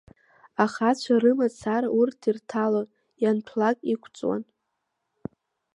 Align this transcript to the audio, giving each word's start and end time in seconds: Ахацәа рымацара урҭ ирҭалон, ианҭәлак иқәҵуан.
Ахацәа 0.63 1.15
рымацара 1.21 1.89
урҭ 1.99 2.19
ирҭалон, 2.29 2.87
ианҭәлак 3.23 3.77
иқәҵуан. 3.93 4.43